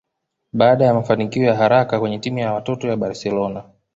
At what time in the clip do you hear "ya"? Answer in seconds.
0.85-0.93, 1.43-1.55, 2.39-2.53, 2.87-2.95